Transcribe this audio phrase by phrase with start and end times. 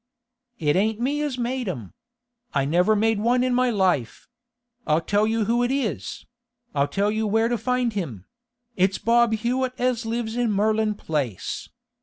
[0.57, 1.93] 'It ain't me as made 'em!
[2.55, 4.27] I never made one in my life!
[4.87, 10.03] I'll tell you who it is—I'll tell you where to find him—it's Bob Hewett as
[10.03, 11.69] lives in Merlin Place!